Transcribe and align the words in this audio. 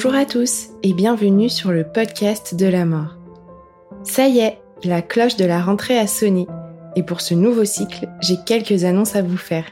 Bonjour 0.00 0.14
à 0.14 0.26
tous 0.26 0.68
et 0.84 0.92
bienvenue 0.92 1.48
sur 1.48 1.72
le 1.72 1.82
podcast 1.82 2.54
de 2.54 2.66
la 2.66 2.84
mort. 2.84 3.16
Ça 4.04 4.28
y 4.28 4.38
est, 4.38 4.60
la 4.84 5.02
cloche 5.02 5.34
de 5.34 5.44
la 5.44 5.60
rentrée 5.60 5.98
a 5.98 6.06
sonné 6.06 6.46
et 6.94 7.02
pour 7.02 7.20
ce 7.20 7.34
nouveau 7.34 7.64
cycle, 7.64 8.06
j'ai 8.20 8.36
quelques 8.46 8.84
annonces 8.84 9.16
à 9.16 9.22
vous 9.22 9.36
faire. 9.36 9.64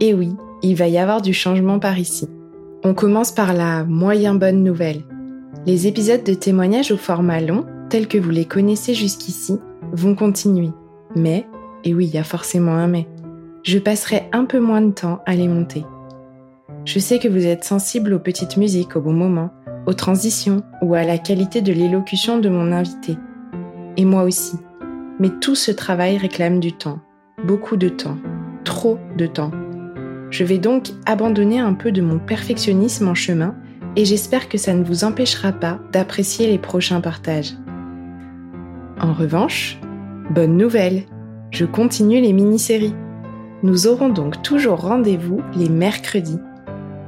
Et 0.00 0.14
oui, 0.14 0.30
il 0.62 0.76
va 0.76 0.88
y 0.88 0.96
avoir 0.96 1.20
du 1.20 1.34
changement 1.34 1.78
par 1.78 1.98
ici. 1.98 2.26
On 2.84 2.94
commence 2.94 3.32
par 3.32 3.52
la 3.52 3.84
moyen 3.84 4.34
bonne 4.34 4.64
nouvelle. 4.64 5.02
Les 5.66 5.86
épisodes 5.86 6.24
de 6.24 6.32
témoignages 6.32 6.90
au 6.90 6.96
format 6.96 7.42
long, 7.42 7.66
tels 7.90 8.08
que 8.08 8.16
vous 8.16 8.30
les 8.30 8.46
connaissez 8.46 8.94
jusqu'ici, 8.94 9.58
vont 9.92 10.14
continuer. 10.14 10.70
Mais, 11.16 11.46
et 11.84 11.92
oui, 11.92 12.06
il 12.06 12.14
y 12.14 12.18
a 12.18 12.24
forcément 12.24 12.76
un 12.76 12.88
mais, 12.88 13.06
je 13.62 13.78
passerai 13.78 14.22
un 14.32 14.46
peu 14.46 14.58
moins 14.58 14.80
de 14.80 14.92
temps 14.92 15.20
à 15.26 15.34
les 15.34 15.48
monter. 15.48 15.84
Je 16.86 16.98
sais 16.98 17.18
que 17.18 17.28
vous 17.28 17.46
êtes 17.46 17.64
sensible 17.64 18.14
aux 18.14 18.18
petites 18.18 18.56
musiques 18.56 18.96
au 18.96 19.00
bon 19.00 19.12
moment, 19.12 19.50
aux 19.86 19.92
transitions 19.92 20.62
ou 20.82 20.94
à 20.94 21.04
la 21.04 21.18
qualité 21.18 21.60
de 21.60 21.72
l'élocution 21.72 22.38
de 22.38 22.48
mon 22.48 22.72
invité. 22.72 23.18
Et 23.96 24.04
moi 24.04 24.24
aussi. 24.24 24.56
Mais 25.18 25.28
tout 25.40 25.54
ce 25.54 25.70
travail 25.70 26.16
réclame 26.16 26.58
du 26.58 26.72
temps. 26.72 27.00
Beaucoup 27.44 27.76
de 27.76 27.90
temps. 27.90 28.16
Trop 28.64 28.98
de 29.16 29.26
temps. 29.26 29.50
Je 30.30 30.44
vais 30.44 30.58
donc 30.58 30.88
abandonner 31.04 31.58
un 31.58 31.74
peu 31.74 31.92
de 31.92 32.00
mon 32.00 32.18
perfectionnisme 32.18 33.08
en 33.08 33.14
chemin 33.14 33.54
et 33.96 34.04
j'espère 34.04 34.48
que 34.48 34.58
ça 34.58 34.72
ne 34.72 34.84
vous 34.84 35.04
empêchera 35.04 35.52
pas 35.52 35.80
d'apprécier 35.92 36.46
les 36.46 36.58
prochains 36.58 37.00
partages. 37.00 37.54
En 39.00 39.12
revanche, 39.12 39.78
bonne 40.30 40.56
nouvelle, 40.56 41.02
je 41.50 41.64
continue 41.66 42.20
les 42.20 42.32
mini-séries. 42.32 42.94
Nous 43.62 43.86
aurons 43.86 44.08
donc 44.08 44.42
toujours 44.42 44.80
rendez-vous 44.80 45.42
les 45.56 45.68
mercredis 45.68 46.38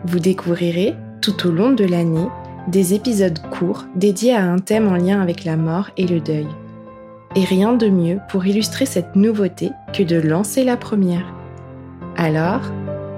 vous 0.05 0.19
découvrirez, 0.19 0.95
tout 1.20 1.47
au 1.47 1.50
long 1.50 1.72
de 1.72 1.84
l'année, 1.84 2.27
des 2.69 2.95
épisodes 2.95 3.39
courts 3.50 3.84
dédiés 3.97 4.34
à 4.34 4.44
un 4.44 4.59
thème 4.59 4.89
en 4.89 4.97
lien 4.97 5.20
avec 5.20 5.44
la 5.44 5.56
mort 5.56 5.91
et 5.97 6.06
le 6.06 6.20
deuil. 6.20 6.47
Et 7.34 7.44
rien 7.44 7.72
de 7.72 7.88
mieux 7.88 8.19
pour 8.28 8.44
illustrer 8.47 8.87
cette 8.87 9.16
nouveauté 9.16 9.71
que 9.93 10.03
de 10.03 10.16
lancer 10.16 10.65
la 10.65 10.76
première. 10.76 11.26
Alors, 12.16 12.60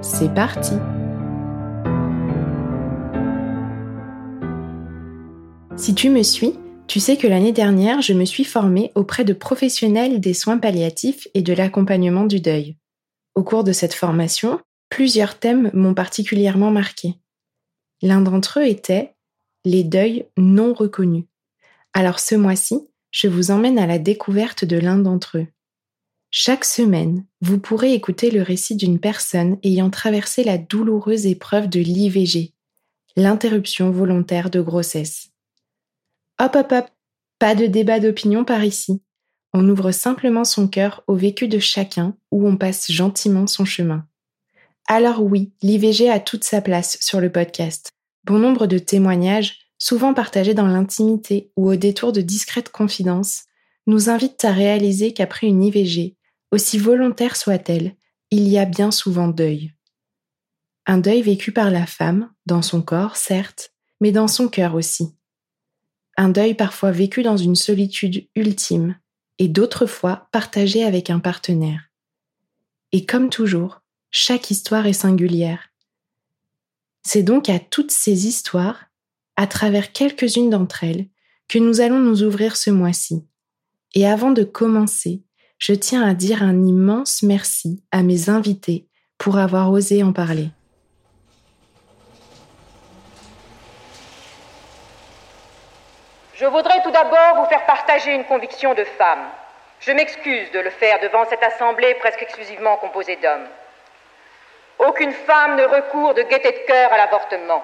c'est 0.01 0.33
parti 0.33 0.75
Si 5.75 5.93
tu 5.93 6.09
me 6.09 6.23
suis, 6.23 6.53
tu 6.87 6.99
sais 7.01 7.17
que 7.17 7.27
l'année 7.27 7.51
dernière, 7.51 8.01
je 8.01 8.13
me 8.13 8.23
suis 8.23 8.45
formée 8.45 8.91
auprès 8.95 9.25
de 9.25 9.33
professionnels 9.33 10.21
des 10.21 10.33
soins 10.33 10.57
palliatifs 10.57 11.27
et 11.33 11.41
de 11.41 11.53
l'accompagnement 11.53 12.25
du 12.25 12.39
deuil. 12.39 12.77
Au 13.35 13.43
cours 13.43 13.65
de 13.65 13.73
cette 13.73 13.93
formation, 13.93 14.59
Plusieurs 14.95 15.37
thèmes 15.37 15.71
m'ont 15.73 15.93
particulièrement 15.93 16.71
marqué. 16.71 17.15
L'un 18.01 18.21
d'entre 18.21 18.61
eux 18.61 18.65
était 18.65 19.13
les 19.65 19.83
deuils 19.83 20.25
non 20.37 20.73
reconnus. 20.73 21.25
Alors 21.91 22.17
ce 22.17 22.33
mois-ci, 22.33 22.87
je 23.11 23.27
vous 23.27 23.51
emmène 23.51 23.77
à 23.77 23.87
la 23.87 23.99
découverte 23.99 24.63
de 24.63 24.77
l'un 24.77 24.97
d'entre 24.97 25.39
eux. 25.39 25.47
Chaque 26.31 26.63
semaine, 26.63 27.25
vous 27.41 27.59
pourrez 27.59 27.93
écouter 27.93 28.31
le 28.31 28.41
récit 28.41 28.77
d'une 28.77 28.97
personne 28.97 29.57
ayant 29.63 29.89
traversé 29.89 30.45
la 30.45 30.57
douloureuse 30.57 31.25
épreuve 31.25 31.67
de 31.67 31.81
l'IVG, 31.81 32.53
l'interruption 33.17 33.91
volontaire 33.91 34.49
de 34.49 34.61
grossesse. 34.61 35.27
Hop 36.39 36.55
hop 36.55 36.71
hop, 36.71 36.85
pas 37.37 37.53
de 37.53 37.65
débat 37.65 37.99
d'opinion 37.99 38.45
par 38.45 38.63
ici. 38.63 39.01
On 39.51 39.67
ouvre 39.67 39.91
simplement 39.91 40.45
son 40.45 40.69
cœur 40.69 41.03
au 41.07 41.15
vécu 41.15 41.49
de 41.49 41.59
chacun 41.59 42.15
ou 42.31 42.47
on 42.47 42.55
passe 42.55 42.89
gentiment 42.89 43.45
son 43.45 43.65
chemin. 43.65 44.07
Alors 44.87 45.23
oui, 45.23 45.51
l'IVG 45.63 46.11
a 46.11 46.19
toute 46.19 46.43
sa 46.43 46.61
place 46.61 46.97
sur 47.01 47.19
le 47.19 47.31
podcast. 47.31 47.91
Bon 48.23 48.37
nombre 48.37 48.67
de 48.67 48.77
témoignages, 48.77 49.61
souvent 49.79 50.13
partagés 50.13 50.53
dans 50.53 50.67
l'intimité 50.67 51.51
ou 51.55 51.71
au 51.71 51.75
détour 51.75 52.11
de 52.11 52.21
discrètes 52.21 52.69
confidences, 52.69 53.45
nous 53.87 54.09
invitent 54.09 54.45
à 54.45 54.51
réaliser 54.51 55.11
qu'après 55.11 55.47
une 55.47 55.63
IVG, 55.63 56.15
aussi 56.51 56.77
volontaire 56.77 57.35
soit-elle, 57.35 57.95
il 58.29 58.47
y 58.47 58.59
a 58.59 58.65
bien 58.65 58.91
souvent 58.91 59.27
deuil. 59.27 59.73
Un 60.85 60.99
deuil 60.99 61.23
vécu 61.23 61.51
par 61.51 61.71
la 61.71 61.87
femme, 61.87 62.31
dans 62.45 62.61
son 62.61 62.83
corps, 62.83 63.15
certes, 63.15 63.71
mais 64.01 64.11
dans 64.11 64.27
son 64.27 64.47
cœur 64.49 64.75
aussi. 64.75 65.15
Un 66.15 66.29
deuil 66.29 66.53
parfois 66.53 66.91
vécu 66.91 67.23
dans 67.23 67.37
une 67.37 67.55
solitude 67.55 68.27
ultime, 68.35 68.99
et 69.39 69.47
d'autres 69.47 69.87
fois 69.87 70.29
partagé 70.31 70.83
avec 70.83 71.09
un 71.09 71.19
partenaire. 71.19 71.89
Et 72.91 73.05
comme 73.05 73.29
toujours, 73.29 73.81
chaque 74.17 74.49
histoire 74.49 74.87
est 74.87 74.93
singulière. 74.93 75.71
C'est 77.03 77.21
donc 77.21 77.49
à 77.49 77.59
toutes 77.59 77.91
ces 77.91 78.27
histoires, 78.27 78.85
à 79.35 79.45
travers 79.45 79.91
quelques-unes 79.91 80.49
d'entre 80.49 80.85
elles, 80.85 81.07
que 81.49 81.59
nous 81.59 81.81
allons 81.81 81.99
nous 81.99 82.23
ouvrir 82.23 82.55
ce 82.55 82.69
mois-ci. 82.69 83.27
Et 83.93 84.07
avant 84.07 84.31
de 84.31 84.45
commencer, 84.45 85.21
je 85.57 85.73
tiens 85.73 86.01
à 86.01 86.13
dire 86.13 86.43
un 86.43 86.65
immense 86.65 87.23
merci 87.23 87.83
à 87.91 88.03
mes 88.03 88.29
invités 88.29 88.87
pour 89.17 89.37
avoir 89.37 89.69
osé 89.69 90.01
en 90.01 90.13
parler. 90.13 90.47
Je 96.35 96.45
voudrais 96.45 96.81
tout 96.83 96.91
d'abord 96.91 97.43
vous 97.43 97.49
faire 97.49 97.65
partager 97.65 98.15
une 98.15 98.23
conviction 98.23 98.73
de 98.75 98.85
femme. 98.97 99.27
Je 99.81 99.91
m'excuse 99.91 100.51
de 100.53 100.59
le 100.59 100.69
faire 100.69 101.01
devant 101.01 101.25
cette 101.29 101.43
assemblée 101.43 101.95
presque 101.99 102.21
exclusivement 102.21 102.77
composée 102.77 103.17
d'hommes. 103.17 103.49
Aucune 104.79 105.13
femme 105.13 105.55
ne 105.55 105.63
recourt 105.63 106.13
de 106.13 106.21
gaieté 106.23 106.51
de 106.51 106.67
cœur 106.67 106.91
à 106.91 106.97
l'avortement. 106.97 107.63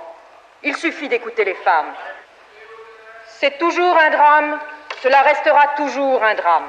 Il 0.64 0.76
suffit 0.76 1.10
d'écouter 1.10 1.44
les 1.44 1.56
femmes. 1.56 1.94
C'est 3.40 3.58
toujours 3.58 3.98
un 3.98 4.10
drame, 4.12 4.60
cela 5.02 5.22
restera 5.22 5.68
toujours 5.76 6.24
un 6.24 6.36
drame. 6.36 6.68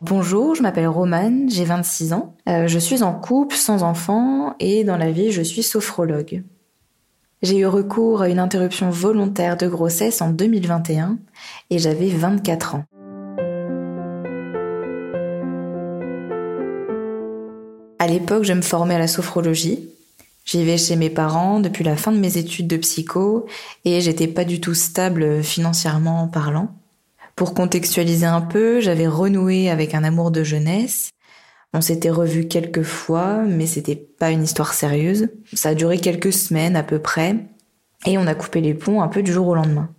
Bonjour, 0.00 0.56
je 0.56 0.62
m'appelle 0.62 0.88
Romane, 0.88 1.48
j'ai 1.48 1.64
26 1.64 2.12
ans. 2.12 2.34
Euh, 2.48 2.66
je 2.66 2.78
suis 2.80 3.04
en 3.04 3.14
couple, 3.14 3.54
sans 3.54 3.84
enfant, 3.84 4.56
et 4.58 4.82
dans 4.82 4.96
la 4.96 5.12
vie, 5.12 5.30
je 5.30 5.42
suis 5.42 5.62
sophrologue. 5.62 6.42
J'ai 7.42 7.58
eu 7.58 7.66
recours 7.66 8.22
à 8.22 8.28
une 8.28 8.38
interruption 8.38 8.90
volontaire 8.90 9.56
de 9.56 9.66
grossesse 9.66 10.20
en 10.20 10.30
2021 10.30 11.18
et 11.70 11.78
j'avais 11.78 12.08
24 12.08 12.76
ans. 12.76 12.84
À 18.02 18.08
l'époque, 18.08 18.42
je 18.42 18.52
me 18.52 18.62
formais 18.62 18.96
à 18.96 18.98
la 18.98 19.06
sophrologie. 19.06 19.88
J'y 20.44 20.64
vais 20.64 20.76
chez 20.76 20.96
mes 20.96 21.08
parents 21.08 21.60
depuis 21.60 21.84
la 21.84 21.94
fin 21.94 22.10
de 22.10 22.18
mes 22.18 22.36
études 22.36 22.66
de 22.66 22.76
psycho 22.76 23.46
et 23.84 24.00
j'étais 24.00 24.26
pas 24.26 24.44
du 24.44 24.60
tout 24.60 24.74
stable 24.74 25.40
financièrement 25.44 26.26
parlant. 26.26 26.74
Pour 27.36 27.54
contextualiser 27.54 28.26
un 28.26 28.40
peu, 28.40 28.80
j'avais 28.80 29.06
renoué 29.06 29.70
avec 29.70 29.94
un 29.94 30.02
amour 30.02 30.32
de 30.32 30.42
jeunesse. 30.42 31.10
On 31.74 31.80
s'était 31.80 32.10
revu 32.10 32.48
quelques 32.48 32.82
fois, 32.82 33.44
mais 33.44 33.66
c'était 33.66 33.94
pas 33.94 34.32
une 34.32 34.42
histoire 34.42 34.74
sérieuse. 34.74 35.28
Ça 35.52 35.68
a 35.68 35.74
duré 35.76 35.98
quelques 35.98 36.32
semaines 36.32 36.74
à 36.74 36.82
peu 36.82 36.98
près 36.98 37.36
et 38.04 38.18
on 38.18 38.26
a 38.26 38.34
coupé 38.34 38.60
les 38.60 38.74
ponts 38.74 39.00
un 39.00 39.06
peu 39.06 39.22
du 39.22 39.32
jour 39.32 39.46
au 39.46 39.54
lendemain. 39.54 39.90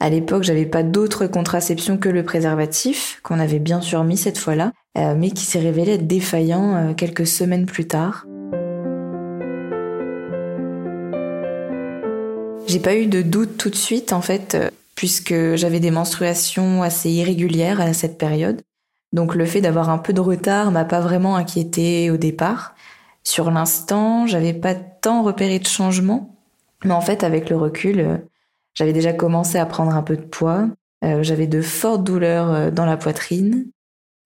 À 0.00 0.08
l'époque, 0.08 0.44
j'avais 0.44 0.64
pas 0.64 0.82
d'autre 0.82 1.26
contraception 1.26 1.98
que 1.98 2.08
le 2.08 2.24
préservatif, 2.24 3.20
qu'on 3.22 3.38
avait 3.38 3.58
bien 3.58 3.82
sûr 3.82 4.02
mis 4.02 4.16
cette 4.16 4.38
fois-là, 4.38 4.72
euh, 4.96 5.16
mais 5.16 5.30
qui 5.32 5.44
s'est 5.44 5.58
révélé 5.58 5.94
être 5.94 6.06
défaillant 6.06 6.76
euh, 6.76 6.94
quelques 6.94 7.26
semaines 7.26 7.66
plus 7.66 7.88
tard. 7.88 8.26
J'ai 12.68 12.78
pas 12.78 12.94
eu 12.94 13.06
de 13.06 13.20
doute 13.20 13.56
tout 13.56 13.70
de 13.70 13.74
suite 13.74 14.12
en 14.12 14.20
fait, 14.20 14.54
euh, 14.54 14.70
puisque 14.94 15.34
j'avais 15.56 15.80
des 15.80 15.90
menstruations 15.90 16.84
assez 16.84 17.10
irrégulières 17.10 17.80
à 17.80 17.92
cette 17.92 18.18
période. 18.18 18.62
Donc 19.12 19.34
le 19.34 19.46
fait 19.46 19.60
d'avoir 19.60 19.90
un 19.90 19.98
peu 19.98 20.12
de 20.12 20.20
retard 20.20 20.70
m'a 20.70 20.84
pas 20.84 21.00
vraiment 21.00 21.34
inquiété 21.34 22.12
au 22.12 22.16
départ. 22.16 22.76
Sur 23.24 23.50
l'instant, 23.50 24.28
j'avais 24.28 24.52
pas 24.52 24.74
tant 24.74 25.24
repéré 25.24 25.58
de 25.58 25.66
changement, 25.66 26.36
mais 26.84 26.92
en 26.92 27.00
fait 27.00 27.24
avec 27.24 27.50
le 27.50 27.56
recul, 27.56 28.20
j'avais 28.74 28.92
déjà 28.92 29.12
commencé 29.12 29.58
à 29.58 29.66
prendre 29.66 29.94
un 29.94 30.02
peu 30.02 30.16
de 30.16 30.22
poids, 30.22 30.68
j'avais 31.02 31.46
de 31.46 31.62
fortes 31.62 32.04
douleurs 32.04 32.72
dans 32.72 32.84
la 32.84 32.96
poitrine, 32.96 33.66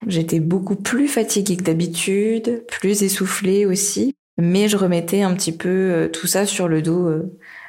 J'étais 0.07 0.39
beaucoup 0.39 0.75
plus 0.75 1.07
fatiguée 1.07 1.57
que 1.57 1.63
d'habitude, 1.63 2.63
plus 2.67 3.03
essoufflée 3.03 3.65
aussi, 3.65 4.15
mais 4.37 4.67
je 4.67 4.77
remettais 4.77 5.21
un 5.21 5.33
petit 5.33 5.51
peu 5.51 6.09
tout 6.13 6.27
ça 6.27 6.45
sur 6.45 6.67
le 6.67 6.81
dos 6.81 7.09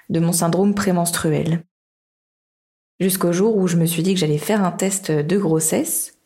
de 0.09 0.21
mon 0.21 0.33
syndrome 0.33 0.75
prémenstruel. 0.75 1.65
Jusqu'au 3.01 3.33
jour 3.33 3.57
où 3.57 3.67
je 3.67 3.77
me 3.77 3.87
suis 3.87 4.03
dit 4.03 4.15
que 4.15 4.21
j'allais 4.21 4.39
faire 4.39 4.63
un 4.63 4.73
test 4.73 5.11
de 5.11 5.39
grossesse, 5.39 6.19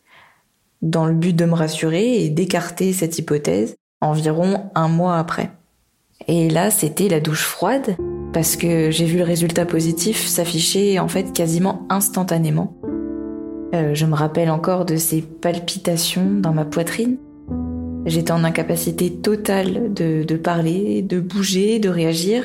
dans 0.83 1.07
le 1.07 1.15
but 1.15 1.35
de 1.35 1.47
me 1.47 1.55
rassurer 1.55 2.23
et 2.23 2.29
d'écarter 2.29 2.93
cette 2.93 3.19
hypothèse 3.19 3.77
environ 4.01 4.71
un 4.75 4.89
mois 4.89 5.19
après. 5.19 5.51
Et 6.29 6.51
là, 6.51 6.71
c'était 6.71 7.09
la 7.09 7.21
douche 7.21 7.45
froide, 7.45 7.97
parce 8.33 8.57
que 8.57 8.91
j'ai 8.91 9.07
vu 9.07 9.19
le 9.19 9.25
résultat 9.25 9.65
positif 9.65 10.27
s'afficher 10.27 10.99
en 10.99 11.09
fait 11.09 11.33
quasiment 11.33 11.87
instantanément. 11.89 12.77
Euh, 13.75 13.95
je 13.95 14.07
me 14.07 14.15
rappelle 14.15 14.51
encore 14.51 14.85
de 14.85 14.97
ces 14.97 15.21
palpitations 15.21 16.31
dans 16.39 16.53
ma 16.53 16.65
poitrine. 16.65 17.17
J'étais 18.07 18.31
en 18.31 18.45
incapacité 18.45 19.11
totale 19.11 19.93
de, 19.93 20.37
parler, 20.37 21.03
de 21.03 21.19
bouger, 21.19 21.79
de 21.79 21.89
réagir. 21.89 22.45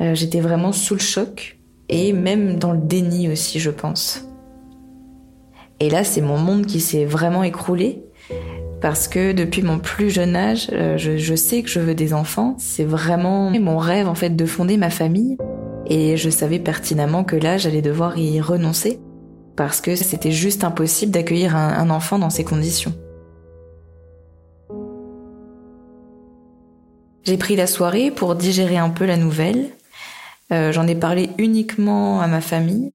Euh, 0.00 0.14
j'étais 0.14 0.40
vraiment 0.40 0.72
sous 0.72 0.94
le 0.94 1.00
choc 1.00 1.58
et 1.88 2.12
même 2.12 2.58
dans 2.58 2.72
le 2.72 2.78
déni 2.78 3.28
aussi, 3.28 3.58
je 3.58 3.70
pense. 3.70 4.26
Et 5.80 5.90
là, 5.90 6.04
c'est 6.04 6.20
mon 6.20 6.38
monde 6.38 6.64
qui 6.64 6.80
s'est 6.80 7.04
vraiment 7.04 7.42
écroulé 7.42 8.02
parce 8.80 9.08
que 9.08 9.32
depuis 9.32 9.62
mon 9.62 9.78
plus 9.78 10.10
jeune 10.10 10.36
âge, 10.36 10.68
euh, 10.72 10.96
je, 10.96 11.34
sais 11.34 11.62
que 11.62 11.68
je 11.68 11.80
veux 11.80 11.94
des 11.94 12.14
enfants. 12.14 12.54
C'est 12.58 12.84
vraiment 12.84 13.50
mon 13.50 13.76
rêve 13.76 14.08
en 14.08 14.14
fait 14.14 14.30
de 14.30 14.46
fonder 14.46 14.76
ma 14.76 14.90
famille. 14.90 15.36
Et 15.86 16.16
je 16.16 16.30
savais 16.30 16.58
pertinemment 16.58 17.24
que 17.24 17.36
là, 17.36 17.58
j'allais 17.58 17.82
devoir 17.82 18.16
y 18.16 18.40
renoncer 18.40 19.00
parce 19.56 19.80
que 19.80 19.96
c'était 19.96 20.32
juste 20.32 20.64
impossible 20.64 21.12
d'accueillir 21.12 21.56
un 21.56 21.90
enfant 21.90 22.18
dans 22.18 22.30
ces 22.30 22.44
conditions. 22.44 22.92
J'ai 27.22 27.38
pris 27.38 27.56
la 27.56 27.66
soirée 27.66 28.10
pour 28.10 28.34
digérer 28.34 28.76
un 28.76 28.90
peu 28.90 29.06
la 29.06 29.16
nouvelle 29.16 29.70
euh, 30.52 30.72
j'en 30.72 30.86
ai 30.86 30.94
parlé 30.94 31.30
uniquement 31.38 32.20
à 32.20 32.26
ma 32.26 32.40
famille 32.40 32.92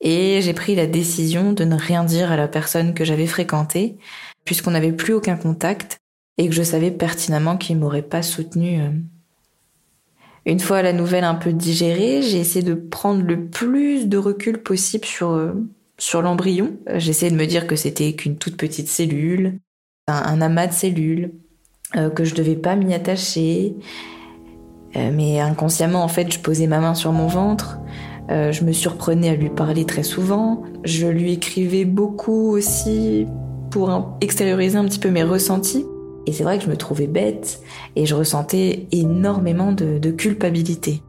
et 0.00 0.40
j'ai 0.42 0.52
pris 0.52 0.74
la 0.74 0.86
décision 0.86 1.52
de 1.52 1.64
ne 1.64 1.76
rien 1.76 2.04
dire 2.04 2.30
à 2.30 2.36
la 2.36 2.48
personne 2.48 2.94
que 2.94 3.04
j'avais 3.04 3.26
fréquentée 3.26 3.98
puisqu'on 4.44 4.70
n'avait 4.70 4.92
plus 4.92 5.14
aucun 5.14 5.36
contact 5.36 5.98
et 6.38 6.48
que 6.48 6.54
je 6.54 6.62
savais 6.62 6.90
pertinemment 6.90 7.56
qu'il 7.56 7.78
m'aurait 7.78 8.02
pas 8.02 8.22
soutenu. 8.22 8.80
Euh. 8.80 8.90
Une 10.46 10.60
fois 10.60 10.82
la 10.82 10.92
nouvelle 10.92 11.24
un 11.24 11.34
peu 11.34 11.52
digérée, 11.52 12.22
j'ai 12.22 12.38
essayé 12.38 12.64
de 12.64 12.74
prendre 12.74 13.22
le 13.22 13.48
plus 13.48 14.08
de 14.08 14.18
recul 14.18 14.62
possible 14.62 15.06
sur 15.06 15.30
euh, 15.30 15.52
sur 15.98 16.22
l'embryon. 16.22 16.76
J'ai 16.96 17.10
essayé 17.10 17.30
de 17.30 17.36
me 17.36 17.46
dire 17.46 17.66
que 17.66 17.76
c'était 17.76 18.14
qu'une 18.14 18.36
toute 18.36 18.56
petite 18.56 18.88
cellule, 18.88 19.60
un, 20.06 20.40
amas 20.40 20.66
de 20.66 20.72
cellules, 20.72 21.32
que 22.16 22.24
je 22.24 22.34
devais 22.34 22.56
pas 22.56 22.74
m'y 22.74 22.92
attacher, 22.92 23.76
euh, 24.96 25.10
mais 25.12 25.40
inconsciemment, 25.40 26.02
en 26.04 26.08
fait, 26.08 26.32
je 26.32 26.38
posais 26.38 26.66
ma 26.66 26.80
main 26.80 26.94
sur 26.94 27.12
mon 27.12 27.26
ventre. 27.26 27.78
Euh, 28.30 28.52
je 28.52 28.64
me 28.64 28.72
surprenais 28.72 29.28
à 29.28 29.34
lui 29.34 29.50
parler 29.50 29.84
très 29.84 30.02
souvent. 30.02 30.62
Je 30.84 31.06
lui 31.06 31.32
écrivais 31.32 31.84
beaucoup 31.84 32.52
aussi 32.52 33.26
pour 33.70 34.16
extérioriser 34.20 34.78
un 34.78 34.84
petit 34.84 34.98
peu 34.98 35.10
mes 35.10 35.24
ressentis. 35.24 35.84
Et 36.26 36.32
c'est 36.32 36.44
vrai 36.44 36.58
que 36.58 36.64
je 36.64 36.70
me 36.70 36.76
trouvais 36.76 37.06
bête 37.06 37.60
et 37.96 38.06
je 38.06 38.14
ressentais 38.14 38.86
énormément 38.92 39.72
de 39.72 40.10
culpabilité. 40.10 41.02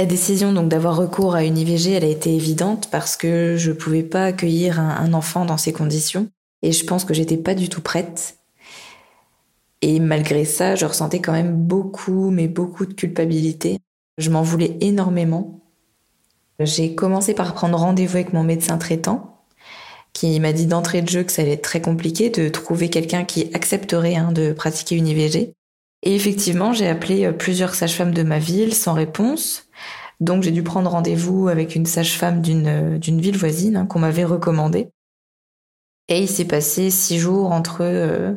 La 0.00 0.06
décision 0.06 0.54
donc 0.54 0.70
d'avoir 0.70 0.96
recours 0.96 1.34
à 1.34 1.44
une 1.44 1.58
IVG, 1.58 1.90
elle 1.90 2.04
a 2.04 2.08
été 2.08 2.34
évidente 2.34 2.88
parce 2.90 3.18
que 3.18 3.56
je 3.58 3.70
pouvais 3.70 4.02
pas 4.02 4.24
accueillir 4.24 4.80
un, 4.80 5.12
enfant 5.12 5.44
dans 5.44 5.58
ces 5.58 5.74
conditions 5.74 6.30
et 6.62 6.72
je 6.72 6.86
pense 6.86 7.04
que 7.04 7.12
j'étais 7.12 7.36
pas 7.36 7.54
du 7.54 7.68
tout 7.68 7.82
prête. 7.82 8.38
Et 9.82 10.00
malgré 10.00 10.46
ça, 10.46 10.74
je 10.74 10.86
ressentais 10.86 11.20
quand 11.20 11.34
même 11.34 11.54
beaucoup, 11.54 12.30
mais 12.30 12.48
beaucoup 12.48 12.86
de 12.86 12.94
culpabilité. 12.94 13.76
Je 14.16 14.30
m'en 14.30 14.40
voulais 14.40 14.78
énormément. 14.80 15.60
J'ai 16.60 16.94
commencé 16.94 17.34
par 17.34 17.52
prendre 17.52 17.76
rendez-vous 17.76 18.16
avec 18.16 18.32
mon 18.32 18.42
médecin 18.42 18.78
traitant, 18.78 19.44
qui 20.14 20.40
m'a 20.40 20.54
dit 20.54 20.64
d'entrée 20.64 21.02
de 21.02 21.10
jeu 21.10 21.24
que 21.24 21.32
ça 21.32 21.42
allait 21.42 21.52
être 21.52 21.62
très 21.62 21.82
compliqué 21.82 22.30
de 22.30 22.48
trouver 22.48 22.88
quelqu'un 22.88 23.24
qui 23.24 23.50
accepterait 23.52 24.16
hein, 24.16 24.32
de 24.32 24.54
pratiquer 24.54 24.96
une 24.96 25.08
IVG. 25.08 25.52
Et 26.02 26.14
effectivement, 26.14 26.72
j'ai 26.72 26.88
appelé 26.88 27.26
euh, 27.26 27.32
plusieurs 27.32 27.74
sages-femmes 27.74 28.14
de 28.14 28.22
ma 28.22 28.38
ville 28.38 28.74
sans 28.74 28.94
réponse. 28.94 29.69
Donc 30.20 30.42
j'ai 30.42 30.50
dû 30.50 30.62
prendre 30.62 30.90
rendez-vous 30.90 31.48
avec 31.48 31.74
une 31.74 31.86
sage-femme 31.86 32.42
d'une 32.42 32.66
euh, 32.66 32.98
d'une 32.98 33.20
ville 33.20 33.38
voisine 33.38 33.76
hein, 33.76 33.86
qu'on 33.86 33.98
m'avait 33.98 34.24
recommandée. 34.24 34.90
Et 36.08 36.20
il 36.20 36.28
s'est 36.28 36.44
passé 36.44 36.90
six 36.90 37.18
jours 37.18 37.52
entre 37.52 37.78
euh, 37.82 38.34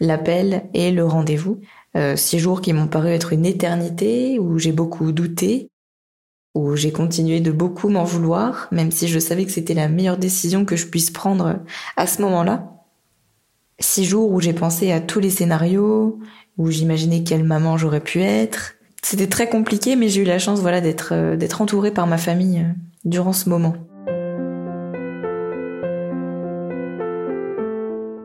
l'appel 0.00 0.68
et 0.74 0.90
le 0.90 1.06
rendez-vous. 1.06 1.60
Euh, 1.96 2.16
six 2.16 2.38
jours 2.38 2.60
qui 2.62 2.72
m'ont 2.72 2.88
paru 2.88 3.10
être 3.10 3.32
une 3.32 3.46
éternité, 3.46 4.38
où 4.38 4.58
j'ai 4.58 4.72
beaucoup 4.72 5.12
douté, 5.12 5.70
où 6.54 6.74
j'ai 6.74 6.90
continué 6.90 7.40
de 7.40 7.52
beaucoup 7.52 7.90
m'en 7.90 8.04
vouloir, 8.04 8.68
même 8.72 8.90
si 8.90 9.08
je 9.08 9.18
savais 9.18 9.44
que 9.44 9.52
c'était 9.52 9.74
la 9.74 9.88
meilleure 9.88 10.16
décision 10.16 10.64
que 10.64 10.76
je 10.76 10.86
puisse 10.86 11.10
prendre 11.10 11.60
à 11.96 12.06
ce 12.06 12.22
moment-là. 12.22 12.72
Six 13.78 14.06
jours 14.06 14.30
où 14.30 14.40
j'ai 14.40 14.54
pensé 14.54 14.90
à 14.90 15.00
tous 15.00 15.20
les 15.20 15.30
scénarios, 15.30 16.18
où 16.56 16.70
j'imaginais 16.70 17.24
quelle 17.24 17.44
maman 17.44 17.76
j'aurais 17.76 18.00
pu 18.00 18.22
être. 18.22 18.74
C'était 19.04 19.26
très 19.26 19.48
compliqué, 19.48 19.96
mais 19.96 20.08
j'ai 20.08 20.22
eu 20.22 20.24
la 20.24 20.38
chance, 20.38 20.60
voilà, 20.60 20.80
d'être 20.80 21.10
euh, 21.12 21.36
d'être 21.36 21.60
entourée 21.60 21.90
par 21.90 22.06
ma 22.06 22.18
famille 22.18 22.60
euh, 22.60 22.72
durant 23.04 23.32
ce 23.32 23.48
moment. 23.48 23.74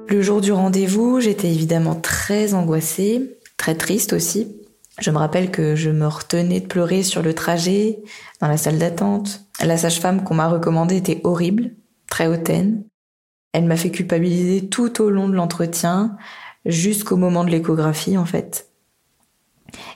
Le 0.10 0.22
jour 0.22 0.40
du 0.40 0.52
rendez-vous, 0.52 1.20
j'étais 1.20 1.50
évidemment 1.50 1.96
très 1.96 2.54
angoissée, 2.54 3.38
très 3.58 3.76
triste 3.76 4.14
aussi. 4.14 4.56
Je 5.00 5.12
me 5.12 5.18
rappelle 5.18 5.52
que 5.52 5.76
je 5.76 5.90
me 5.90 6.08
retenais 6.08 6.62
de 6.62 6.68
pleurer 6.68 7.04
sur 7.04 7.22
le 7.22 7.34
trajet, 7.34 8.00
dans 8.40 8.48
la 8.48 8.58
salle 8.58 8.78
d'attente. 8.78 9.42
La 9.64 9.78
sage-femme 9.78 10.24
qu'on 10.24 10.36
m'a 10.36 10.48
recommandée 10.48 10.96
était 10.98 11.22
horrible, 11.24 11.72
très 12.10 12.28
hautaine. 12.28 12.84
Elle 13.52 13.66
m'a 13.66 13.78
fait 13.78 13.92
culpabiliser 13.92 14.70
tout 14.70 15.02
au 15.02 15.10
long 15.10 15.28
de 15.28 15.36
l'entretien, 15.36 16.16
jusqu'au 16.66 17.18
moment 17.18 17.44
de 17.44 17.50
l'échographie 17.50 18.18
en 18.18 18.26
fait. 18.26 18.67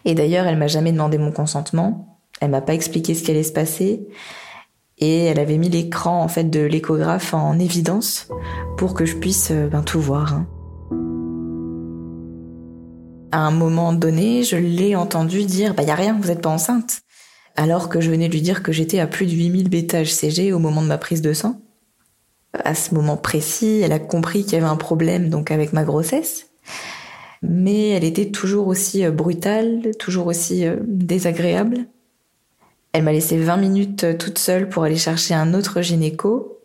Et 0.06 0.16
d'ailleurs, 0.16 0.46
elle 0.48 0.58
m'a 0.58 0.68
jamais 0.68 0.92
demandé 0.92 1.18
mon 1.18 1.32
consentement. 1.32 2.20
Elle 2.40 2.52
m'a 2.52 2.62
pas 2.62 2.74
expliqué 2.74 3.14
ce 3.14 3.24
qui 3.24 3.32
allait 3.32 3.44
se 3.44 3.54
passer 3.54 4.08
et 5.02 5.26
elle 5.26 5.40
avait 5.40 5.58
mis 5.58 5.70
l'écran 5.70 6.24
en 6.24 6.28
fait 6.28 6.46
de 6.46 6.62
l'échographe 6.62 7.34
en 7.34 7.60
évidence 7.60 8.30
pour 8.78 8.94
que 8.94 9.06
je 9.06 9.18
puisse 9.18 9.50
euh, 9.52 9.68
ben, 9.68 9.82
tout 9.82 10.00
voir. 10.00 10.34
Hein. 10.34 10.48
À 13.32 13.40
un 13.40 13.52
moment 13.52 13.94
donné, 13.94 14.44
je 14.44 14.58
l'ai 14.58 14.96
entendu 14.96 15.44
dire 15.46 15.74
bah 15.74 15.84
y 15.84 15.90
a 15.90 15.96
rien, 15.96 16.18
vous 16.22 16.32
êtes 16.32 16.42
pas 16.42 16.50
enceinte. 16.50 17.02
Alors 17.56 17.90
que 17.90 18.00
je 18.00 18.10
venais 18.10 18.28
de 18.28 18.34
lui 18.34 18.42
dire 18.42 18.64
que 18.64 18.72
j'étais 18.72 19.00
à 19.00 19.08
plus 19.08 19.26
de 19.26 19.32
8000 19.32 19.70
bêta 19.70 20.04
HCG 20.04 20.54
au 20.54 20.60
moment 20.60 20.82
de 20.82 20.88
ma 20.88 20.98
prise 20.98 21.22
de 21.22 21.34
sang. 21.34 21.60
À 22.54 22.76
ce 22.76 22.94
moment 22.94 23.18
précis, 23.18 23.82
elle 23.84 23.94
a 23.94 24.00
compris 24.00 24.44
qu'il 24.44 24.54
y 24.54 24.56
avait 24.58 24.66
un 24.66 24.78
problème 24.78 25.30
donc 25.30 25.52
avec 25.52 25.74
ma 25.74 25.84
grossesse. 25.84 26.48
Mais 27.42 27.90
elle 27.90 28.04
était 28.04 28.30
toujours 28.30 28.68
aussi 28.68 29.06
euh, 29.06 29.12
brutale, 29.12 29.92
toujours 29.98 30.28
aussi 30.28 30.66
euh, 30.66 30.78
désagréable. 30.84 31.86
Elle 32.94 33.04
m'a 33.04 33.14
laissé 33.14 33.38
20 33.38 33.58
minutes 33.58 34.04
euh, 34.04 34.16
toute 34.16 34.38
seule 34.38 34.70
pour 34.70 34.84
aller 34.84 34.98
chercher 34.98 35.34
un 35.34 35.54
autre 35.54 35.82
gynéco 35.82 36.60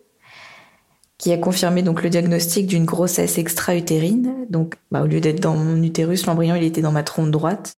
qui 1.19 1.33
a 1.33 1.39
confirmé 1.39 1.83
donc 1.83 2.03
le 2.03 2.11
diagnostic 2.11 2.67
d'une 2.67 2.85
grossesse 2.85 3.39
extra-utérine. 3.39 4.35
Donc, 4.51 4.75
bah, 4.91 5.03
au 5.03 5.07
lieu 5.07 5.21
d'être 5.21 5.41
dans 5.41 5.57
mon 5.57 5.83
utérus, 5.83 6.27
l'embryon, 6.27 6.57
il 6.57 6.65
était 6.65 6.83
dans 6.83 6.93
ma 6.93 7.03
trompe 7.03 7.31
droite. 7.31 7.73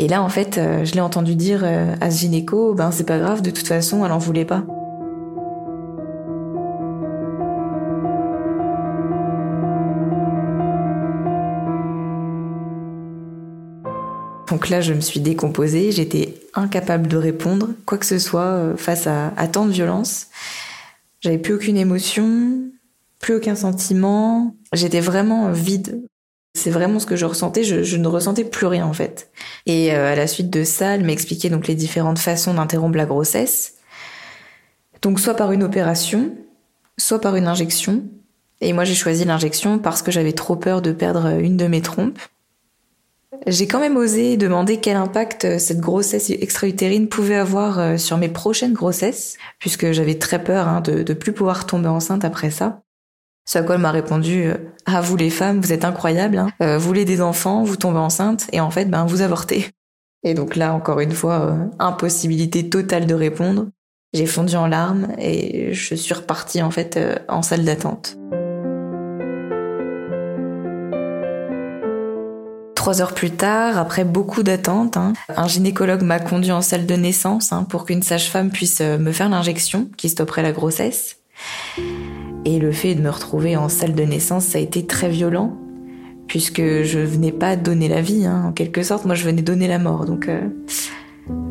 Et 0.00 0.08
là, 0.08 0.24
en 0.24 0.28
fait, 0.28 0.56
je 0.56 0.92
l'ai 0.94 1.00
entendu 1.00 1.36
dire 1.36 1.62
à 1.62 2.10
ce 2.10 2.18
gynéco, 2.18 2.74
ben 2.74 2.90
c'est 2.90 3.06
pas 3.06 3.20
grave, 3.20 3.42
de 3.42 3.50
toute 3.52 3.68
façon, 3.68 4.04
elle 4.04 4.10
en 4.10 4.18
voulait 4.18 4.44
pas. 4.44 4.66
Donc 14.54 14.68
là, 14.68 14.80
je 14.80 14.94
me 14.94 15.00
suis 15.00 15.18
décomposée, 15.18 15.90
j'étais 15.90 16.40
incapable 16.54 17.08
de 17.08 17.16
répondre, 17.16 17.70
quoi 17.86 17.98
que 17.98 18.06
ce 18.06 18.20
soit, 18.20 18.52
euh, 18.52 18.76
face 18.76 19.08
à, 19.08 19.48
tant 19.48 19.66
de 19.66 19.72
violence. 19.72 20.28
J'avais 21.22 21.38
plus 21.38 21.54
aucune 21.54 21.76
émotion, 21.76 22.60
plus 23.18 23.34
aucun 23.34 23.56
sentiment. 23.56 24.54
J'étais 24.72 25.00
vraiment 25.00 25.50
vide. 25.50 26.04
C'est 26.56 26.70
vraiment 26.70 27.00
ce 27.00 27.06
que 27.06 27.16
je 27.16 27.24
ressentais, 27.24 27.64
je, 27.64 27.96
ne 27.96 28.06
ressentais 28.06 28.44
plus 28.44 28.66
rien 28.66 28.86
en 28.86 28.92
fait. 28.92 29.28
Et 29.66 29.92
euh, 29.92 30.12
à 30.12 30.14
la 30.14 30.28
suite 30.28 30.50
de 30.50 30.62
ça, 30.62 30.94
elle 30.94 31.04
m'expliquait 31.04 31.50
donc 31.50 31.66
les 31.66 31.74
différentes 31.74 32.20
façons 32.20 32.54
d'interrompre 32.54 32.96
la 32.96 33.06
grossesse. 33.06 33.74
Donc 35.02 35.18
soit 35.18 35.34
par 35.34 35.50
une 35.50 35.64
opération, 35.64 36.30
soit 36.96 37.20
par 37.20 37.34
une 37.34 37.48
injection. 37.48 38.04
Et 38.60 38.72
moi 38.72 38.84
j'ai 38.84 38.94
choisi 38.94 39.24
l'injection 39.24 39.80
parce 39.80 40.00
que 40.00 40.12
j'avais 40.12 40.32
trop 40.32 40.54
peur 40.54 40.80
de 40.80 40.92
perdre 40.92 41.40
une 41.40 41.56
de 41.56 41.66
mes 41.66 41.82
trompes. 41.82 42.20
J'ai 43.46 43.66
quand 43.66 43.80
même 43.80 43.96
osé 43.96 44.36
demander 44.36 44.78
quel 44.78 44.96
impact 44.96 45.44
euh, 45.44 45.58
cette 45.58 45.80
grossesse 45.80 46.30
extra-utérine 46.30 47.08
pouvait 47.08 47.36
avoir 47.36 47.78
euh, 47.78 47.96
sur 47.96 48.16
mes 48.16 48.28
prochaines 48.28 48.72
grossesses, 48.72 49.36
puisque 49.58 49.92
j'avais 49.92 50.18
très 50.18 50.42
peur 50.42 50.68
hein, 50.68 50.80
de 50.80 50.98
ne 50.98 51.14
plus 51.14 51.32
pouvoir 51.32 51.66
tomber 51.66 51.88
enceinte 51.88 52.24
après 52.24 52.50
ça. 52.50 52.82
Ce 53.46 53.58
à 53.58 53.62
quoi 53.62 53.74
elle 53.74 53.82
m'a 53.82 53.90
répondu 53.90 54.44
euh, 54.44 54.54
Ah 54.86 55.00
vous 55.00 55.16
les 55.16 55.30
femmes, 55.30 55.60
vous 55.60 55.72
êtes 55.72 55.84
incroyables, 55.84 56.38
hein. 56.38 56.78
vous 56.78 56.86
voulez 56.86 57.04
des 57.04 57.20
enfants, 57.20 57.62
vous 57.62 57.76
tombez 57.76 57.98
enceinte, 57.98 58.46
et 58.52 58.60
en 58.60 58.70
fait, 58.70 58.86
ben 58.86 59.04
vous 59.04 59.20
avortez. 59.20 59.70
Et 60.22 60.32
donc 60.32 60.56
là, 60.56 60.72
encore 60.72 61.00
une 61.00 61.12
fois, 61.12 61.54
impossibilité 61.78 62.70
totale 62.70 63.06
de 63.06 63.14
répondre. 63.14 63.66
J'ai 64.14 64.24
fondu 64.24 64.56
en 64.56 64.66
larmes 64.66 65.08
et 65.18 65.74
je 65.74 65.94
suis 65.94 66.14
repartie 66.14 66.62
en 66.62 66.70
fait 66.70 66.98
en 67.28 67.42
salle 67.42 67.64
d'attente. 67.64 68.16
Trois 72.84 73.00
heures 73.00 73.14
plus 73.14 73.30
tard, 73.30 73.78
après 73.78 74.04
beaucoup 74.04 74.42
d'attentes, 74.42 74.98
hein, 74.98 75.14
un 75.34 75.48
gynécologue 75.48 76.02
m'a 76.02 76.20
conduit 76.20 76.52
en 76.52 76.60
salle 76.60 76.84
de 76.84 76.94
naissance 76.94 77.50
hein, 77.50 77.64
pour 77.64 77.86
qu'une 77.86 78.02
sage-femme 78.02 78.50
puisse 78.50 78.82
euh, 78.82 78.98
me 78.98 79.10
faire 79.10 79.30
l'injection 79.30 79.88
qui 79.96 80.10
stopperait 80.10 80.42
la 80.42 80.52
grossesse. 80.52 81.16
Et 82.44 82.58
le 82.58 82.72
fait 82.72 82.94
de 82.94 83.00
me 83.00 83.08
retrouver 83.08 83.56
en 83.56 83.70
salle 83.70 83.94
de 83.94 84.02
naissance, 84.02 84.44
ça 84.44 84.58
a 84.58 84.60
été 84.60 84.84
très 84.84 85.08
violent, 85.08 85.56
puisque 86.26 86.60
je 86.60 86.98
venais 86.98 87.32
pas 87.32 87.56
donner 87.56 87.88
la 87.88 88.02
vie, 88.02 88.26
hein, 88.26 88.44
en 88.48 88.52
quelque 88.52 88.82
sorte, 88.82 89.06
moi 89.06 89.14
je 89.14 89.24
venais 89.24 89.40
donner 89.40 89.66
la 89.66 89.78
mort. 89.78 90.04
Donc 90.04 90.28
euh, 90.28 90.46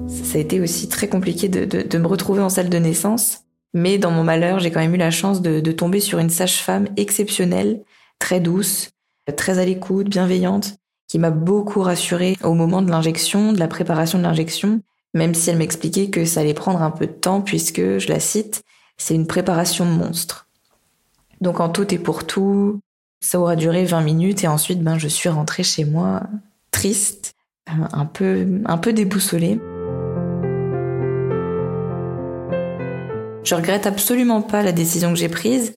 ça 0.06 0.38
a 0.38 0.40
été 0.40 0.62
aussi 0.62 0.88
très 0.88 1.08
compliqué 1.08 1.50
de, 1.50 1.98
me 1.98 2.08
retrouver 2.08 2.44
en 2.44 2.50
salle 2.50 2.70
de 2.70 2.78
naissance. 2.78 3.40
Mais 3.74 3.98
dans 3.98 4.12
mon 4.12 4.24
malheur, 4.24 4.60
j'ai 4.60 4.70
quand 4.70 4.82
même 4.82 4.94
eu 4.94 5.00
la 5.00 5.10
chance 5.10 5.42
de, 5.42 5.62
de 5.62 5.72
tomber 5.72 6.00
sur 6.00 6.20
une 6.20 6.30
sage-femme 6.30 6.90
exceptionnelle, 6.96 7.82
très 8.20 8.40
douce, 8.40 8.92
très 9.36 9.58
à 9.58 9.66
l'écoute, 9.66 10.10
bienveillante, 10.10 10.76
qui 11.08 11.20
m'a 11.20 11.32
beaucoup 11.32 11.82
rassurée 11.82 12.38
au 12.44 12.54
moment 12.54 12.82
de 12.82 12.90
l'injection, 12.90 13.54
de 13.54 13.60
la 13.60 13.68
préparation 13.68 14.18
de 14.18 14.24
l'injection, 14.24 14.82
même 15.14 15.34
si 15.34 15.50
elle 15.50 15.58
m'expliquait 15.58 16.10
que 16.10 16.26
ça 16.26 16.40
allait 16.40 16.54
prendre 16.54 16.82
un 16.82 16.92
peu 16.92 17.08
de 17.08 17.12
temps 17.12 17.42
puisque, 17.42 18.00
je 18.00 18.08
la 18.08 18.20
cite, 18.20 18.64
c'est 18.98 19.16
une 19.16 19.28
préparation 19.28 19.86
monstre. 19.86 20.48
Donc 21.42 21.60
en 21.60 21.70
tout 21.70 21.94
et 21.94 22.00
pour 22.00 22.26
tout, 22.26 22.80
ça 23.22 23.40
aura 23.40 23.56
duré 23.56 23.86
20 23.86 24.02
minutes 24.02 24.44
et 24.44 24.48
ensuite 24.48 24.82
ben 24.82 24.98
je 24.98 25.08
suis 25.08 25.30
rentrée 25.30 25.64
chez 25.64 25.86
moi 25.86 26.24
triste, 26.72 27.34
un 27.68 28.06
peu 28.06 28.62
un 28.66 28.78
peu 28.78 28.94
déboussolée. 28.94 29.60
Je 33.44 33.56
regrette 33.56 33.86
absolument 33.88 34.42
pas 34.42 34.64
la 34.64 34.72
décision 34.72 35.10
que 35.10 35.20
j'ai 35.20 35.30
prise, 35.30 35.74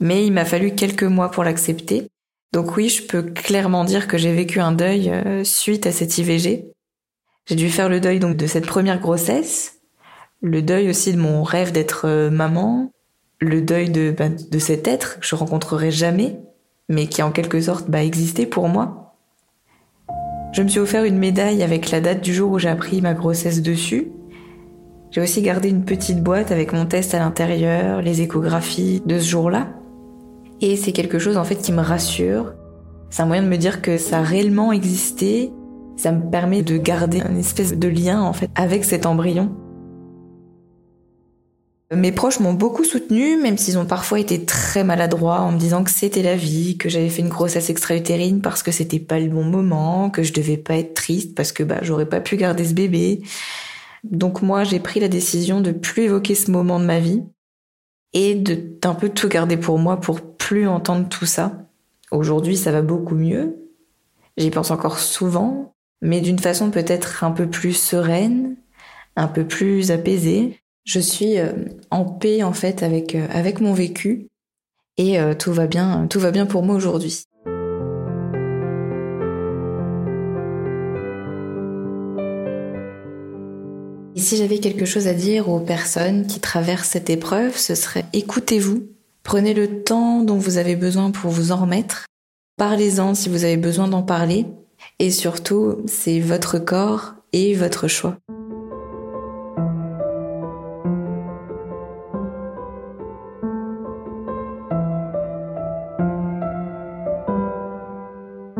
mais 0.00 0.26
il 0.26 0.32
m'a 0.32 0.44
fallu 0.44 0.74
quelques 0.74 1.04
mois 1.04 1.30
pour 1.30 1.44
l'accepter 1.44 2.10
donc 2.52 2.76
oui, 2.76 2.88
je 2.88 3.02
peux 3.02 3.22
clairement 3.22 3.84
dire 3.84 4.08
que 4.08 4.18
j'ai 4.18 4.32
vécu 4.32 4.60
un 4.60 4.72
deuil 4.72 5.10
euh, 5.10 5.44
suite 5.44 5.86
à 5.86 5.92
cette 5.92 6.18
IVG. 6.18 6.72
J'ai 7.46 7.54
dû 7.54 7.70
faire 7.70 7.88
le 7.88 8.00
deuil 8.00 8.18
donc 8.18 8.36
de 8.36 8.46
cette 8.46 8.66
première 8.66 9.00
grossesse, 9.00 9.80
le 10.42 10.60
deuil 10.62 10.90
aussi 10.90 11.12
de 11.12 11.18
mon 11.18 11.44
rêve 11.44 11.70
d'être 11.70 12.06
euh, 12.06 12.30
maman, 12.30 12.92
le 13.38 13.60
deuil 13.62 13.90
de, 13.90 14.10
bah, 14.10 14.28
de 14.28 14.58
cet 14.58 14.88
être 14.88 15.20
que 15.20 15.26
je 15.26 15.34
rencontrerai 15.36 15.90
jamais, 15.92 16.40
mais 16.88 17.06
qui 17.06 17.22
en 17.22 17.30
quelque 17.30 17.60
sorte 17.60 17.88
bah, 17.88 18.02
existait 18.02 18.46
pour 18.46 18.68
moi. 18.68 19.16
Je 20.52 20.62
me 20.62 20.68
suis 20.68 20.80
offert 20.80 21.04
une 21.04 21.18
médaille 21.18 21.62
avec 21.62 21.90
la 21.92 22.00
date 22.00 22.20
du 22.20 22.34
jour 22.34 22.50
où 22.50 22.58
j'ai 22.58 22.68
appris 22.68 23.00
ma 23.00 23.14
grossesse 23.14 23.62
dessus. 23.62 24.10
J'ai 25.12 25.20
aussi 25.20 25.42
gardé 25.42 25.68
une 25.68 25.84
petite 25.84 26.22
boîte 26.22 26.50
avec 26.50 26.72
mon 26.72 26.86
test 26.86 27.14
à 27.14 27.20
l'intérieur, 27.20 28.02
les 28.02 28.22
échographies 28.22 29.02
de 29.06 29.20
ce 29.20 29.28
jour-là. 29.28 29.68
Et 30.60 30.76
c'est 30.76 30.92
quelque 30.92 31.18
chose 31.18 31.36
en 31.36 31.44
fait 31.44 31.56
qui 31.56 31.72
me 31.72 31.80
rassure. 31.80 32.52
C'est 33.08 33.22
un 33.22 33.26
moyen 33.26 33.42
de 33.42 33.48
me 33.48 33.56
dire 33.56 33.82
que 33.82 33.98
ça 33.98 34.18
a 34.18 34.22
réellement 34.22 34.72
existé. 34.72 35.52
Ça 35.96 36.12
me 36.12 36.30
permet 36.30 36.62
de 36.62 36.76
garder 36.76 37.22
une 37.28 37.38
espèce 37.38 37.74
de 37.74 37.88
lien 37.88 38.20
en 38.20 38.32
fait 38.32 38.50
avec 38.54 38.84
cet 38.84 39.06
embryon. 39.06 39.54
Mes 41.92 42.12
proches 42.12 42.38
m'ont 42.38 42.54
beaucoup 42.54 42.84
soutenu, 42.84 43.36
même 43.36 43.58
s'ils 43.58 43.76
ont 43.76 43.84
parfois 43.84 44.20
été 44.20 44.44
très 44.44 44.84
maladroits 44.84 45.40
en 45.40 45.50
me 45.50 45.58
disant 45.58 45.82
que 45.82 45.90
c'était 45.90 46.22
la 46.22 46.36
vie, 46.36 46.78
que 46.78 46.88
j'avais 46.88 47.08
fait 47.08 47.22
une 47.22 47.28
grossesse 47.28 47.68
extra-utérine 47.68 48.42
parce 48.42 48.62
que 48.62 48.70
c'était 48.70 49.00
pas 49.00 49.18
le 49.18 49.28
bon 49.28 49.42
moment, 49.42 50.08
que 50.08 50.22
je 50.22 50.32
devais 50.32 50.56
pas 50.56 50.76
être 50.76 50.94
triste 50.94 51.34
parce 51.34 51.50
que 51.50 51.64
bah 51.64 51.78
j'aurais 51.82 52.08
pas 52.08 52.20
pu 52.20 52.36
garder 52.36 52.64
ce 52.64 52.74
bébé. 52.74 53.22
Donc 54.04 54.40
moi, 54.40 54.62
j'ai 54.62 54.78
pris 54.78 55.00
la 55.00 55.08
décision 55.08 55.60
de 55.60 55.72
plus 55.72 56.04
évoquer 56.04 56.36
ce 56.36 56.52
moment 56.52 56.78
de 56.78 56.84
ma 56.84 57.00
vie 57.00 57.24
et 58.12 58.36
de 58.36 58.56
d'un 58.80 58.94
peu 58.94 59.08
tout 59.08 59.28
garder 59.28 59.56
pour 59.56 59.78
moi 59.78 59.98
pour 59.98 60.20
plus 60.50 60.66
entendre 60.66 61.08
tout 61.08 61.26
ça. 61.26 61.52
Aujourd'hui, 62.10 62.56
ça 62.56 62.72
va 62.72 62.82
beaucoup 62.82 63.14
mieux. 63.14 63.68
J'y 64.36 64.50
pense 64.50 64.72
encore 64.72 64.98
souvent, 64.98 65.76
mais 66.02 66.20
d'une 66.20 66.40
façon 66.40 66.72
peut-être 66.72 67.22
un 67.22 67.30
peu 67.30 67.48
plus 67.48 67.72
sereine, 67.72 68.56
un 69.14 69.28
peu 69.28 69.44
plus 69.44 69.92
apaisée. 69.92 70.58
Je 70.84 70.98
suis 70.98 71.38
euh, 71.38 71.52
en 71.92 72.04
paix 72.04 72.42
en 72.42 72.52
fait 72.52 72.82
avec 72.82 73.14
euh, 73.14 73.28
avec 73.30 73.60
mon 73.60 73.72
vécu 73.72 74.26
et 74.96 75.20
euh, 75.20 75.34
tout 75.34 75.52
va 75.52 75.68
bien, 75.68 76.08
tout 76.08 76.18
va 76.18 76.32
bien 76.32 76.46
pour 76.46 76.64
moi 76.64 76.74
aujourd'hui. 76.74 77.26
Et 84.16 84.20
si 84.20 84.36
j'avais 84.36 84.58
quelque 84.58 84.84
chose 84.84 85.06
à 85.06 85.14
dire 85.14 85.48
aux 85.48 85.60
personnes 85.60 86.26
qui 86.26 86.40
traversent 86.40 86.88
cette 86.88 87.08
épreuve, 87.08 87.56
ce 87.56 87.76
serait 87.76 88.06
écoutez-vous 88.12 88.88
Prenez 89.22 89.54
le 89.54 89.82
temps 89.84 90.22
dont 90.22 90.38
vous 90.38 90.56
avez 90.56 90.76
besoin 90.76 91.10
pour 91.10 91.30
vous 91.30 91.52
en 91.52 91.56
remettre. 91.56 92.06
Parlez-en 92.56 93.14
si 93.14 93.28
vous 93.28 93.44
avez 93.44 93.56
besoin 93.56 93.88
d'en 93.88 94.02
parler. 94.02 94.46
Et 94.98 95.10
surtout, 95.10 95.78
c'est 95.86 96.20
votre 96.20 96.58
corps 96.58 97.14
et 97.32 97.54
votre 97.54 97.86
choix. 97.88 98.16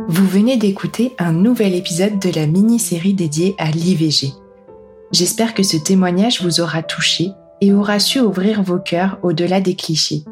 Vous 0.09 0.27
venez 0.27 0.57
d'écouter 0.57 1.15
un 1.19 1.33
nouvel 1.33 1.75
épisode 1.75 2.19
de 2.19 2.31
la 2.31 2.47
mini-série 2.47 3.15
dédiée 3.15 3.55
à 3.59 3.71
l'IVG. 3.71 4.33
J'espère 5.13 5.55
que 5.55 5.63
ce 5.63 5.77
témoignage 5.77 6.43
vous 6.43 6.61
aura 6.61 6.83
touché 6.83 7.31
et 7.61 7.73
aura 7.73 7.99
su 7.99 8.21
ouvrir 8.21 8.63
vos 8.63 8.79
cœurs 8.79 9.19
au-delà 9.23 9.61
des 9.61 9.75
clichés. 9.75 10.25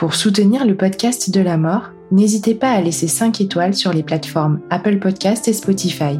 Pour 0.00 0.14
soutenir 0.14 0.64
le 0.64 0.74
podcast 0.74 1.28
de 1.28 1.42
la 1.42 1.58
mort, 1.58 1.90
n'hésitez 2.10 2.54
pas 2.54 2.70
à 2.70 2.80
laisser 2.80 3.06
5 3.06 3.42
étoiles 3.42 3.74
sur 3.74 3.92
les 3.92 4.02
plateformes 4.02 4.60
Apple 4.70 4.98
Podcast 4.98 5.46
et 5.46 5.52
Spotify. 5.52 6.18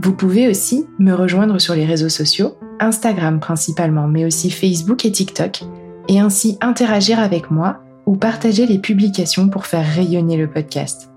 Vous 0.00 0.14
pouvez 0.14 0.48
aussi 0.48 0.86
me 0.98 1.12
rejoindre 1.12 1.58
sur 1.58 1.74
les 1.74 1.84
réseaux 1.84 2.08
sociaux, 2.08 2.56
Instagram 2.80 3.38
principalement, 3.38 4.08
mais 4.08 4.24
aussi 4.24 4.50
Facebook 4.50 5.04
et 5.04 5.12
TikTok, 5.12 5.60
et 6.08 6.20
ainsi 6.20 6.56
interagir 6.62 7.20
avec 7.20 7.50
moi 7.50 7.80
ou 8.06 8.16
partager 8.16 8.64
les 8.64 8.78
publications 8.78 9.50
pour 9.50 9.66
faire 9.66 9.86
rayonner 9.86 10.38
le 10.38 10.48
podcast. 10.48 11.10